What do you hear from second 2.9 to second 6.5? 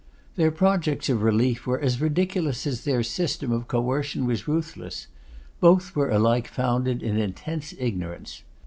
system of coercion was ruthless; both were alike